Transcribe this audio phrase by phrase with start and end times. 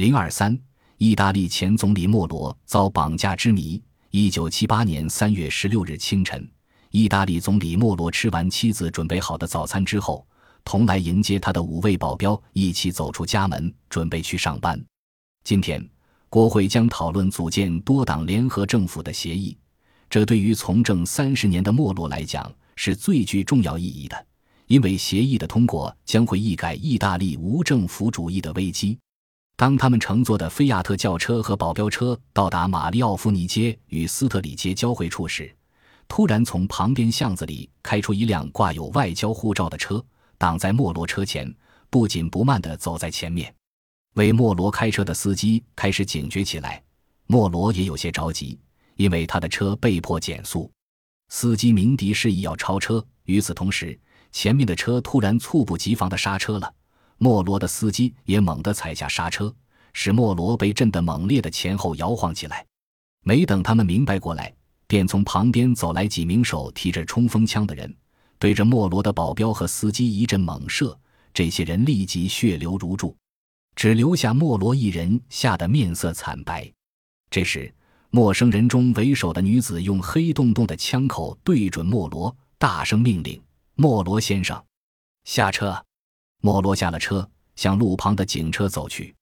[0.00, 0.58] 零二三，
[0.96, 3.78] 意大利前总理莫罗遭绑架之谜。
[4.10, 6.50] 一九七八年三月十六日清晨，
[6.90, 10.26] 意大利总理莫罗吃完妻子准备好的早餐之后，
[10.64, 14.82] 同来迎接他的五位保镖一起走出家门，准备去上班。
[15.44, 15.86] 今天，
[16.30, 19.54] 国会将讨论组建多党联合政府的协议。
[20.08, 24.26] 这对于从政三十年的莫罗来讲是最具重要意义的，
[24.66, 28.98] 因为协议的通过将会一改意大利无政府主义的危机。
[29.60, 35.54] 当他们乘坐的菲亚特轿车和保镖车到达玛丽奥夫尼街与斯特里街交汇处时，
[36.08, 40.02] 突然从旁边巷子里开出一辆挂有外交护照的车，
[40.38, 41.54] 挡在莫罗车前，
[41.90, 43.54] 不紧不慢地走在前面。
[44.14, 46.82] 为莫罗开车的司机开始警觉起来，
[47.26, 48.58] 莫罗也有些着急，
[48.96, 50.72] 因为他的车被迫减速。
[51.28, 54.00] 司机鸣笛示意要超车，与此同时，
[54.32, 56.72] 前面的车突然猝不及防地刹车了。
[57.22, 59.54] 莫罗的司机也猛地踩下刹车，
[59.92, 62.64] 使莫罗被震得猛烈的前后摇晃起来。
[63.24, 64.50] 没等他们明白过来，
[64.86, 67.94] 便从旁边走来几名手提着冲锋枪的人，
[68.38, 70.98] 对着莫罗的保镖和司机一阵猛射。
[71.34, 73.14] 这些人立即血流如注，
[73.76, 76.72] 只留下莫罗一人吓得面色惨白。
[77.28, 77.70] 这时，
[78.08, 83.38] 陌生人中为首的女子用黑洞洞的枪口对准莫罗，大声命令
[83.76, 84.64] ：“莫罗先生，
[85.24, 85.84] 下车！”
[86.40, 89.14] 莫罗下了车，向路旁的警车走去。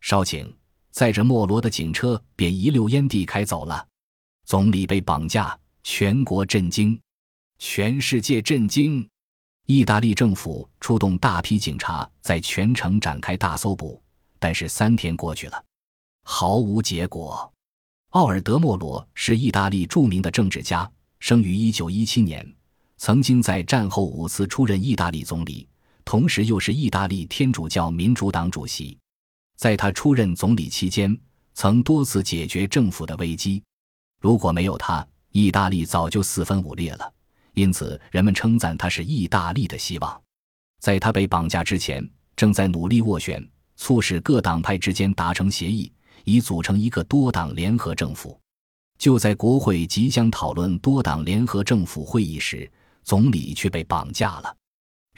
[0.00, 0.46] 稍顷，
[0.90, 3.86] 载着莫罗的警车便一溜烟地开走了。
[4.44, 6.98] 总理被绑架，全国震惊，
[7.58, 9.06] 全世界震惊。
[9.66, 14.02] 意大利政府出动大批警察，在全城展开大搜捕。
[14.38, 15.64] 但是三天过去了，
[16.22, 17.52] 毫无结果。
[18.10, 22.54] 奥尔德·莫罗是意大利著名的政治家，生于1917年，
[22.96, 25.68] 曾经在战后五次出任意大利总理。
[26.08, 28.96] 同时，又是意大利天主教民主党主席。
[29.58, 31.14] 在他出任总理期间，
[31.52, 33.62] 曾多次解决政府的危机。
[34.18, 37.12] 如果没有他，意大利早就四分五裂了。
[37.52, 40.18] 因此，人们称赞他是意大利的希望。
[40.80, 42.02] 在他被绑架之前，
[42.34, 43.46] 正在努力斡旋，
[43.76, 45.92] 促使各党派之间达成协议，
[46.24, 48.40] 以组成一个多党联合政府。
[48.98, 52.66] 就在国会即将讨论多党联合政府会议时，
[53.04, 54.56] 总理却被绑架了。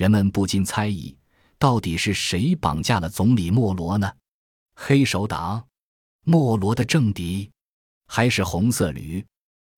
[0.00, 1.14] 人们不禁猜疑，
[1.58, 4.10] 到底是谁绑架了总理莫罗呢？
[4.74, 5.62] 黑手党，
[6.24, 7.50] 莫罗的政敌，
[8.06, 9.22] 还是红色旅？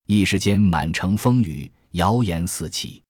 [0.07, 3.03] 一时间满城风雨，谣言四起。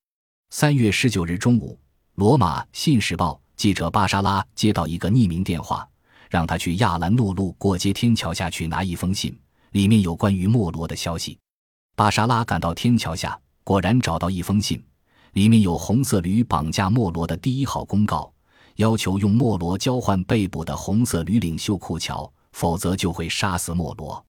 [0.49, 1.79] 三月十九日中午，
[2.15, 5.87] 罗马《信使报》记者巴沙拉接到一个匿名电话，
[6.31, 9.39] 让他去亚兰诺路过街天桥下去拿一封信，
[9.73, 11.37] 里面有关于莫罗的消息。
[11.95, 14.83] 巴沙拉赶到天桥下，果然找到一封信。
[15.33, 18.31] 里面有红色旅绑架莫罗的第一号公告，
[18.75, 24.23] 要求用莫罗交换被捕的红色旅领袖库乔，否则就会杀死莫罗。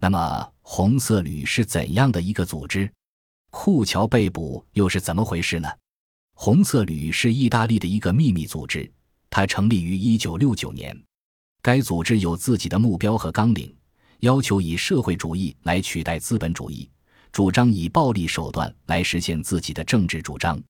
[0.00, 2.90] 那么，红色旅是怎样的一个组织？
[3.50, 5.68] 库乔被捕又是怎么回事呢？
[6.34, 8.90] 红色旅是意大利的一个秘密组织，
[9.28, 11.02] 它成立于1969年。
[11.60, 13.76] 该组织有自己的目标和纲领，
[14.20, 16.88] 要求以社会主义来取代资本主义。
[17.32, 20.60] 主张以暴力手段来实现自己的政治主张。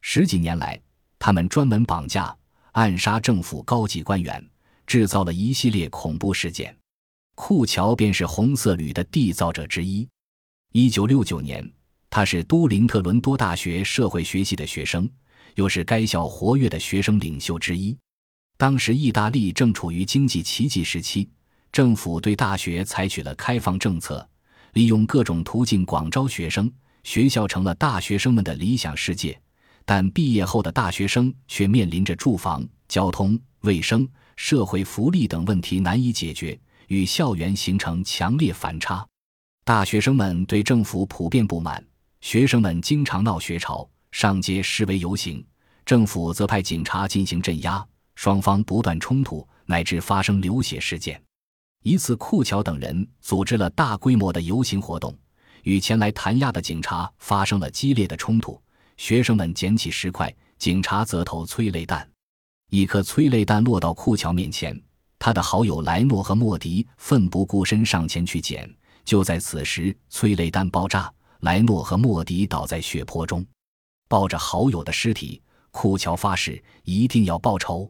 [0.00, 0.80] 十几年来，
[1.18, 2.36] 他们专门绑架、
[2.72, 4.44] 暗杀政府高级官员，
[4.86, 6.76] 制造了一系列恐怖事件。
[7.34, 10.08] 库乔便是红色旅的缔造者之一。
[10.72, 11.70] 一九六九年，
[12.08, 15.08] 他是都灵特伦多大学社会学系的学生，
[15.54, 17.96] 又是该校活跃的学生领袖之一。
[18.56, 21.28] 当时，意大利正处于经济奇迹时期，
[21.70, 24.26] 政府对大学采取了开放政策。
[24.76, 26.70] 利用各种途径广招学生，
[27.02, 29.40] 学校成了大学生们的理想世界。
[29.86, 39.02] 但毕业后的大学生却面临着住房、交通、卫生、社会福利等问题难以解决，与校园形成强烈反差。
[39.64, 41.82] 大学生们对政府普遍不满，
[42.20, 45.42] 学生们经常闹学潮，上街示威游行，
[45.86, 47.82] 政府则派警察进行镇压，
[48.14, 51.18] 双方不断冲突，乃至发生流血事件。
[51.86, 55.16] 一次，库乔等人组织了大规模的游行活动，
[55.62, 58.60] 与前来弹压的警察发生了激烈的冲突。
[58.96, 62.04] 学生们捡起石块，警察则投催泪弹。
[62.70, 64.76] 一颗催泪弹落到库乔面前，
[65.16, 68.68] 他的好友莱诺和莫迪奋不顾身上前去捡。
[69.04, 71.08] 就在此时，催泪弹爆炸，
[71.42, 73.46] 莱诺和莫迪倒在血泊中。
[74.08, 75.40] 抱着好友的尸体，
[75.70, 77.88] 库乔发誓一定要报仇。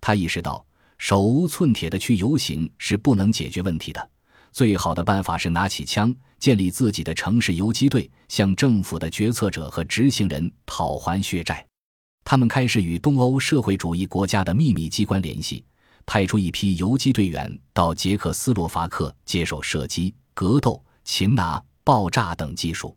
[0.00, 0.66] 他意识到。
[0.98, 4.10] 手无寸铁的去游行是不能解决问题的，
[4.52, 11.64] 最好的办法是拿起枪，建立自己的城市游击队，向政府的决策者和执行人讨还血债。
[12.24, 15.64] 他们开始与东欧社会主义国家的秘密机关联系，
[16.04, 22.94] 派出一批游击队员到捷克斯洛伐克接受射击、格斗、擒拿、爆炸等技术。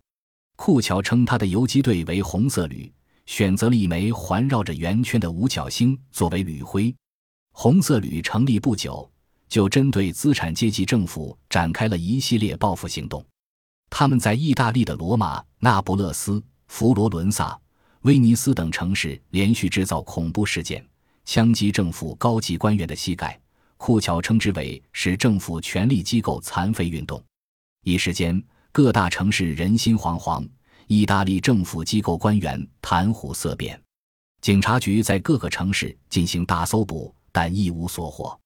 [0.58, 2.92] 库乔称他的游击队为红色旅，
[3.26, 6.94] 选择了一枚环绕着圆圈的五角星作为旅徽。
[7.52, 9.10] 红色旅成立不久，
[9.48, 13.26] 就针对资产阶级政府展开了一系列报复行动。
[13.90, 17.60] 他们在意大利的罗马、那不勒斯、佛罗伦萨、
[18.02, 20.86] 威尼斯等城市连续制造恐怖事件，
[21.26, 23.40] 枪击政府高级官员的膝盖。
[23.78, 27.24] 库乔称之为使政府权力机构残废运动。
[27.84, 28.42] 一时间。
[28.74, 30.48] 各大城市人心惶惶，
[30.88, 33.78] 意大利政府机构官员谈虎色变，
[34.40, 38.40] 警察局在各个城市进行大搜捕，但一无所获。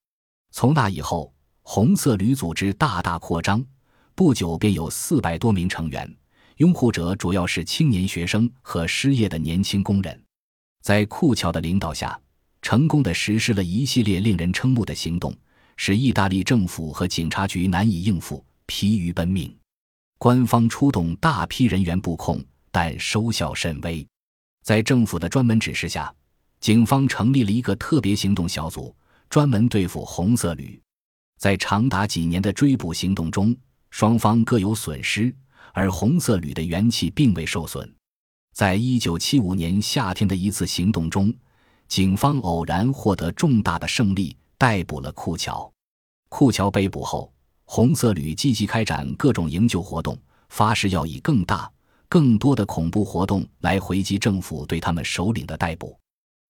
[0.52, 1.34] 从那以后，
[1.64, 3.66] 红色旅组织大大扩张，
[4.14, 6.10] 不久便有四百多名成员，
[6.58, 10.24] 拥护者主要是青年学生和失业的年轻工人。
[10.82, 12.20] 在库乔的领导下，
[12.62, 15.36] 成功的实施了一系列令人瞠目的行动，
[15.76, 19.54] 使意大利政府和警察局难以应付，疲于奔命。
[20.18, 22.42] 官方出动大批人员布控，
[22.72, 24.08] 但收效甚微。
[24.64, 26.14] 在政府的专门指示下，
[26.66, 28.92] 警方成立了一个特别行动小组，
[29.30, 30.82] 专门对付红色旅。
[31.38, 33.56] 在长达几年的追捕行动中，
[33.92, 35.32] 双方各有损失，
[35.74, 37.88] 而红色旅的元气并未受损。
[38.52, 41.32] 在一九七五年夏天的一次行动中，
[41.88, 45.72] 警方偶然获得重大的胜利，逮捕了库乔。
[46.30, 47.32] 库乔被捕后。
[47.66, 50.18] 红色旅积极开展各种营救活动，
[50.50, 51.72] 发誓要以更大、
[52.10, 55.96] 更多的恐怖活动来回击政府对他们首领的逮捕。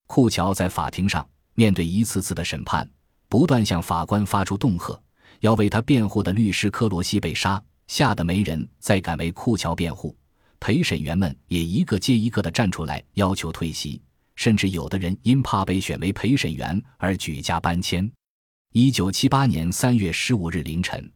[0.08, 2.90] 库乔在法庭上面对一次次的审判，
[3.28, 5.00] 不断向法官发出恫吓，
[5.40, 10.16] 要为他辩护的律师科罗西被杀，吓得没人再敢为库乔辩护。
[10.60, 14.02] 陪审员们也一个接一个的站出来要求退席，
[14.36, 18.10] 甚至有的人因怕被选为陪审员而举家搬迁。
[18.72, 21.12] 一九七八年三月十五日凌晨，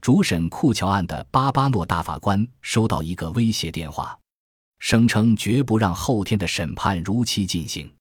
[0.00, 4.18] 主审库乔案的巴巴诺大法官收到一个威胁电话，
[4.78, 7.92] 声称绝不让后天的审判如期进行，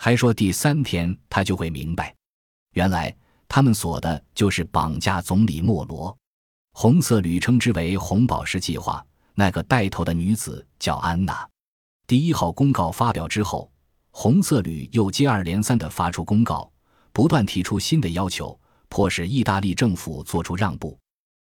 [0.00, 2.14] 还说第三天他就会明白。
[2.74, 3.14] 原来
[3.48, 6.16] 他们锁的就是绑架总理莫罗。
[6.72, 9.04] 红色旅称之为“红宝石计划”。
[9.34, 11.48] 那个带头的女子叫安娜。
[12.08, 13.70] 第一号公告发表之后，
[14.10, 16.68] 红色旅又接二连三地发出公告。
[17.12, 18.58] 不断提出新的要求，
[18.88, 20.98] 迫使意大利政府做出让步。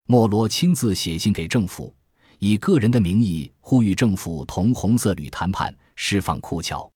[0.05, 1.95] 莫罗亲自写信给政府，
[2.39, 6.91] 以个人的名义呼吁政府同红色旅谈判，释放库乔。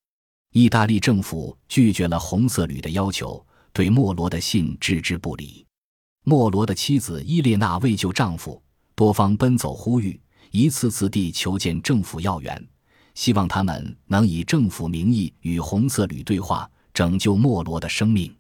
[0.53, 5.65] 意大利政府拒绝了红色旅的要求，对莫罗的信置之不理。
[6.25, 8.61] 莫罗的妻子伊列娜为救丈夫，
[8.94, 10.19] 多方奔走呼吁，
[10.51, 12.63] 一次次地求见政府要员，
[13.15, 18.31] 希望他们能以政府名义与红色旅对话，拯救莫罗的生命。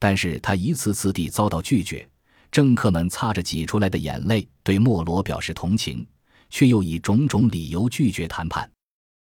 [0.00, 2.06] 但是他一次次地遭到拒绝，
[2.50, 6.04] 政客们擦着挤出来的眼泪对莫罗表示同情，
[6.50, 8.68] 却又以种种理由拒绝谈判。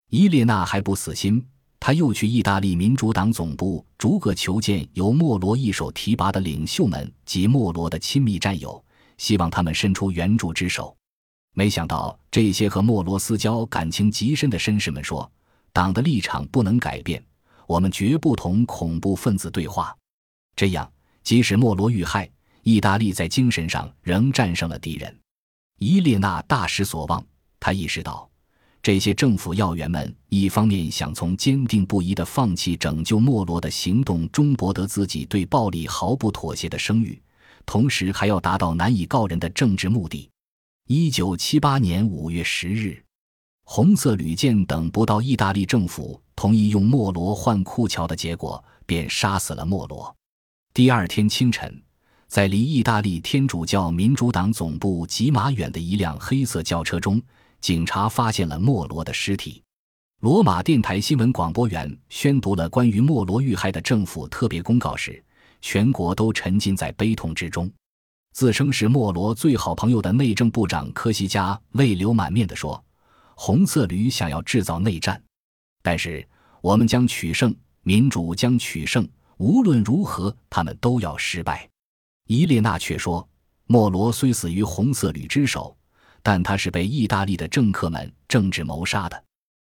[0.09, 1.43] 伊列娜还不死心，
[1.85, 8.81] 他又去意大利民主党总部逐个求见由莫罗一手提拔的领袖们及莫罗的亲密战友，
[9.17, 10.95] 希望他们伸出援助之手。
[11.53, 15.29] 没想到这些和莫罗私交感情极深的绅士们说
[15.73, 17.21] ：“党的立场不能改变，
[17.67, 19.93] 我们绝不同恐怖分子对话。”
[20.55, 20.89] 这样，
[21.21, 22.31] 即使莫罗遇害，
[22.61, 25.13] 意大利在精神上仍战胜了敌人。
[25.79, 27.21] 伊列娜大失所望，
[27.59, 28.29] 她意识到，
[28.83, 37.17] 这些政府要员们一方面想从坚定不移的放弃拯救莫罗的行动中博得自己对暴力毫不妥协的声誉，
[37.65, 40.29] 同时还要达到难以告人的政治目的。
[40.87, 43.01] 一九七八年五月十日，
[43.63, 50.13] 红色旅舰等不到意大利政府同意用莫罗换库乔的结果，便杀死了莫罗。
[50.73, 51.81] 第二天清晨，
[52.27, 57.21] 在离意大利天主教民主党总部几码远的一辆黑色轿车中，
[57.63, 59.63] 警察发现了莫罗的尸体。
[60.19, 65.23] 罗马电台新闻广播员宣读了关于莫罗遇害的政府特别公告时，
[65.61, 67.71] 全国都沉浸在悲痛之中。
[68.33, 72.83] 自称是莫罗最好朋友的内政部长科西嘉泪流满面地说
[73.33, 75.23] ：“红色旅想要制造内战，
[75.81, 76.27] 但是
[76.59, 79.07] 我们将取胜，民主将取胜。”
[79.39, 81.69] 无论如何，他们都要失败。
[82.27, 83.25] 伊列娜却说
[83.67, 85.75] ：“莫罗虽死于红色旅之手，
[86.23, 89.23] 但他是被意大利的政客们政治谋杀的。